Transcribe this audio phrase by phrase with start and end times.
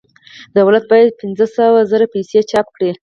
[0.57, 2.91] دولت باید پنځه سوه زره پیسې چاپ کړي